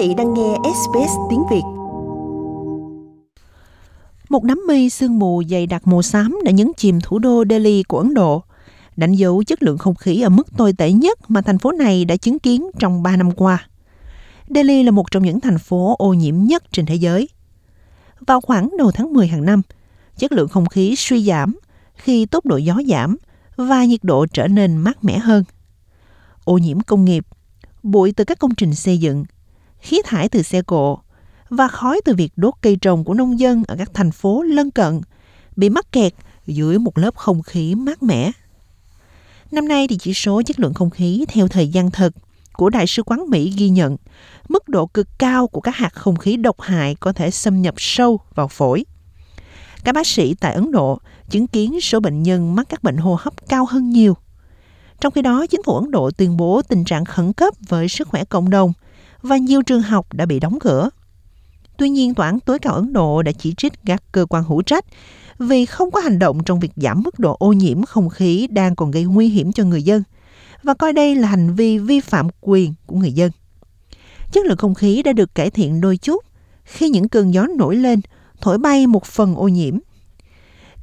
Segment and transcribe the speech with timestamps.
[0.00, 1.62] vị đang nghe SBS tiếng Việt.
[4.28, 7.82] Một nắm mây sương mù dày đặc màu xám đã nhấn chìm thủ đô Delhi
[7.82, 8.42] của Ấn Độ,
[8.96, 12.04] đánh dấu chất lượng không khí ở mức tồi tệ nhất mà thành phố này
[12.04, 13.68] đã chứng kiến trong 3 năm qua.
[14.48, 17.28] Delhi là một trong những thành phố ô nhiễm nhất trên thế giới.
[18.26, 19.62] Vào khoảng đầu tháng 10 hàng năm,
[20.16, 21.56] chất lượng không khí suy giảm
[21.94, 23.16] khi tốc độ gió giảm
[23.56, 25.44] và nhiệt độ trở nên mát mẻ hơn.
[26.44, 27.26] Ô nhiễm công nghiệp,
[27.82, 29.24] bụi từ các công trình xây dựng,
[29.80, 30.98] khí thải từ xe cộ
[31.48, 34.70] và khói từ việc đốt cây trồng của nông dân ở các thành phố lân
[34.70, 35.00] cận
[35.56, 36.14] bị mắc kẹt
[36.46, 38.32] dưới một lớp không khí mát mẻ.
[39.50, 42.14] Năm nay thì chỉ số chất lượng không khí theo thời gian thực
[42.52, 43.96] của Đại sứ quán Mỹ ghi nhận
[44.48, 47.74] mức độ cực cao của các hạt không khí độc hại có thể xâm nhập
[47.78, 48.84] sâu vào phổi.
[49.84, 50.98] Các bác sĩ tại Ấn Độ
[51.30, 54.16] chứng kiến số bệnh nhân mắc các bệnh hô hấp cao hơn nhiều.
[55.00, 58.08] Trong khi đó, chính phủ Ấn Độ tuyên bố tình trạng khẩn cấp với sức
[58.08, 58.72] khỏe cộng đồng
[59.22, 60.90] và nhiều trường học đã bị đóng cửa.
[61.78, 64.62] Tuy nhiên, Tòa án tối cao Ấn Độ đã chỉ trích các cơ quan hữu
[64.62, 64.84] trách
[65.38, 68.76] vì không có hành động trong việc giảm mức độ ô nhiễm không khí đang
[68.76, 70.02] còn gây nguy hiểm cho người dân
[70.62, 73.30] và coi đây là hành vi vi phạm quyền của người dân.
[74.32, 76.24] Chất lượng không khí đã được cải thiện đôi chút
[76.64, 78.00] khi những cơn gió nổi lên
[78.40, 79.78] thổi bay một phần ô nhiễm.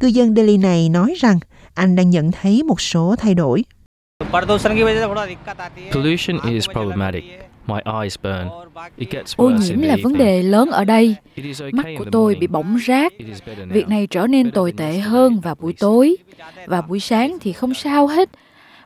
[0.00, 1.38] Cư dân Delhi này nói rằng
[1.74, 3.64] anh đang nhận thấy một số thay đổi.
[5.92, 7.24] Pollution is problematic.
[7.66, 8.48] My eyes burn.
[8.96, 11.16] It gets Ô worse nhiễm in the là vấn đề lớn ở đây.
[11.34, 13.12] It is okay Mắt của tôi bị bỏng rát.
[13.12, 16.16] It is better Việc này trở nên tồi tệ hơn vào buổi tối.
[16.66, 18.30] Và buổi sáng thì không sao hết.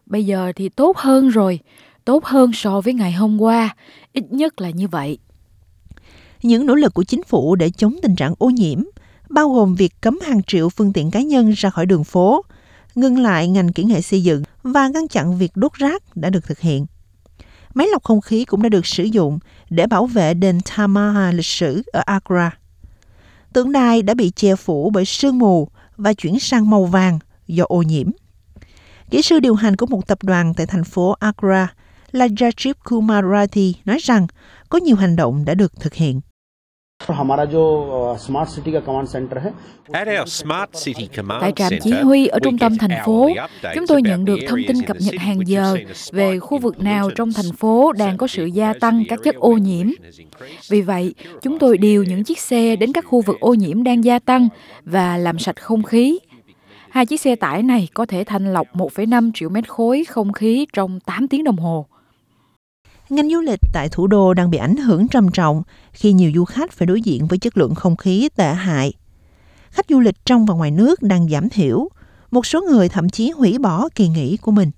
[0.07, 1.61] Bây giờ thì tốt hơn rồi.
[2.05, 3.77] Tốt hơn so với ngày hôm qua.
[4.13, 5.19] Ít nhất là như vậy.
[6.43, 8.83] Những nỗ lực của chính phủ để chống tình trạng ô nhiễm
[9.31, 12.45] bao gồm việc cấm hàng triệu phương tiện cá nhân ra khỏi đường phố,
[12.95, 16.47] ngừng lại ngành kỹ nghệ xây dựng và ngăn chặn việc đốt rác đã được
[16.47, 16.87] thực hiện.
[17.75, 19.39] Máy lọc không khí cũng đã được sử dụng
[19.71, 22.51] để bảo vệ đền Taj Mahal lịch sử ở Agra.
[23.53, 27.65] Tượng đài đã bị che phủ bởi sương mù và chuyển sang màu vàng do
[27.69, 28.11] ô nhiễm.
[29.11, 31.69] Kỹ sư điều hành của một tập đoàn tại thành phố Agra
[32.13, 34.27] là Rajiv Kumarati nói rằng
[34.69, 36.21] có nhiều hành động đã được thực hiện.
[41.41, 43.31] Tại trạm chỉ huy ở trung tâm thành phố,
[43.75, 45.77] chúng tôi nhận được thông tin in cập nhật city hàng giờ
[46.13, 49.53] về khu vực nào trong thành phố đang có sự gia tăng các chất ô
[49.53, 49.87] nhiễm.
[50.69, 54.05] Vì vậy, chúng tôi điều những chiếc xe đến các khu vực ô nhiễm đang
[54.05, 54.49] gia tăng
[54.85, 56.19] và làm sạch không khí.
[56.91, 60.67] Hai chiếc xe tải này có thể thanh lọc 1,5 triệu mét khối không khí
[60.73, 61.87] trong 8 tiếng đồng hồ.
[63.11, 65.63] Ngành du lịch tại thủ đô đang bị ảnh hưởng trầm trọng
[65.93, 68.93] khi nhiều du khách phải đối diện với chất lượng không khí tệ hại.
[69.71, 71.89] Khách du lịch trong và ngoài nước đang giảm thiểu,
[72.31, 74.71] một số người thậm chí hủy bỏ kỳ nghỉ của mình.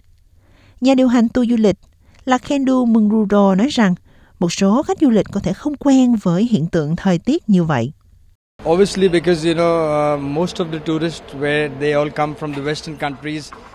[0.80, 1.76] Nhà điều hành tour du lịch
[2.24, 3.94] là Kendu Mungrudo nói rằng
[4.38, 7.64] một số khách du lịch có thể không quen với hiện tượng thời tiết như
[7.64, 7.92] vậy.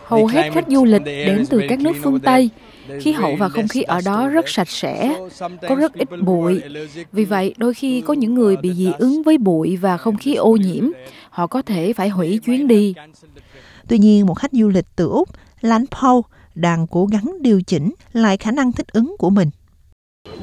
[0.05, 2.19] Hầu the hết khách du lịch đến từ các nước phương.
[2.19, 2.49] Tây.
[3.01, 4.51] Khí hậu very và không khí ở đó rất there.
[4.51, 5.17] sạch sẽ,
[5.69, 6.61] có rất ít people who are bụi.
[6.61, 9.23] allergic Vì to- vậy, đôi khi có những người uh, bị the dị dust ứng
[9.23, 10.83] với bụi và không khí ô nhiễm.
[11.29, 12.93] Họ có thể phải hủy chuyến đi.
[13.87, 15.29] Tuy nhiên, một khách du lịch từ Úc,
[15.61, 16.21] Lan Paul,
[16.55, 19.49] đang cố gắng điều chỉnh lại khả năng thích ứng của mình.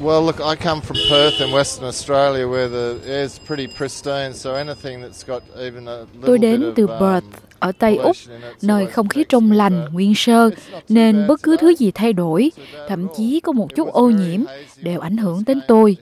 [0.01, 4.53] Well, look, I come from Perth in Western Australia where the air's pretty pristine, so
[4.53, 7.25] anything that's got even a little Tôi bit đến of, từ um, Perth,
[7.59, 8.15] ở Tây Úc,
[8.61, 10.49] nơi không khí trong lành, nguyên sơ,
[10.89, 12.51] nên bất cứ thứ gì thay đổi,
[12.87, 14.41] thậm chí có một chút ô nhiễm,
[14.81, 15.97] đều ảnh hưởng đến tôi.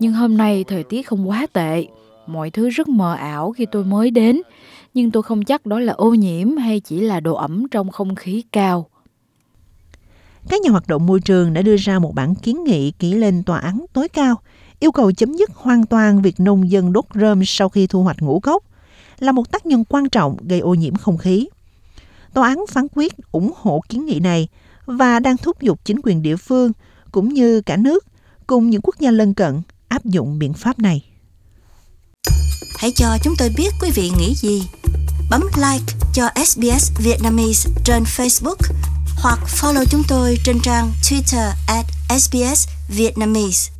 [0.00, 1.86] Nhưng hôm nay thời tiết không quá tệ,
[2.26, 4.42] mọi thứ rất mờ ảo khi tôi mới đến,
[4.94, 8.14] nhưng tôi không chắc đó là ô nhiễm hay chỉ là độ ẩm trong không
[8.14, 8.86] khí cao.
[10.48, 13.42] Các nhà hoạt động môi trường đã đưa ra một bản kiến nghị ký lên
[13.42, 14.36] tòa án tối cao,
[14.80, 18.22] yêu cầu chấm dứt hoàn toàn việc nông dân đốt rơm sau khi thu hoạch
[18.22, 18.64] ngũ cốc,
[19.18, 21.48] là một tác nhân quan trọng gây ô nhiễm không khí.
[22.34, 24.48] Tòa án phán quyết ủng hộ kiến nghị này
[24.86, 26.72] và đang thúc giục chính quyền địa phương
[27.12, 28.06] cũng như cả nước
[28.46, 31.04] cùng những quốc gia lân cận áp dụng biện pháp này.
[32.78, 34.62] Hãy cho chúng tôi biết quý vị nghĩ gì.
[35.30, 38.56] Bấm like cho SBS Vietnamese trên Facebook
[39.22, 41.86] hoặc follow chúng tôi trên trang Twitter at
[42.20, 43.79] SBS Vietnamese.